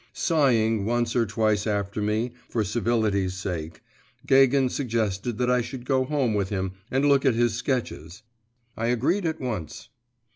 [0.13, 3.83] Sighing once or twice after me, for civility's sake,
[4.25, 8.23] Gagin suggested that I should go home with him and look at his sketches.
[8.75, 9.89] I agreed at once.